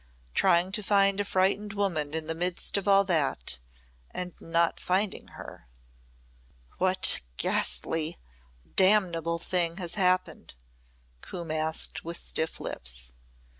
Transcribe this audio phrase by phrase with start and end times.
[0.33, 3.59] Trying to find a frightened woman in the midst of all that
[4.09, 5.67] and not finding her"
[6.79, 8.17] "What ghastly
[8.75, 10.55] damnable thing has happened?"
[11.21, 13.13] Coombe asked with stiff lips.